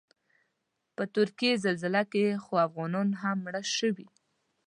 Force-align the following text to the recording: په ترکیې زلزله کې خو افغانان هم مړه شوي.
په 0.95 1.03
ترکیې 1.15 1.51
زلزله 1.65 2.03
کې 2.11 2.25
خو 2.43 2.53
افغانان 2.67 3.07
هم 3.21 3.37
مړه 3.45 3.61
شوي. 3.77 4.07